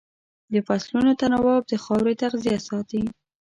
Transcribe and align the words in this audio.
د 0.53 0.55
فصلونو 0.67 1.11
تناوب 1.21 1.63
د 1.67 1.73
خاورې 1.83 2.13
تغذیه 2.21 2.57
ساتي. 2.67 3.03